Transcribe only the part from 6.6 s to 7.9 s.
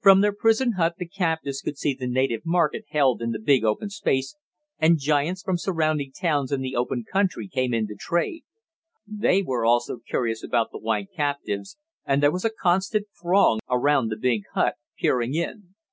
the open country came in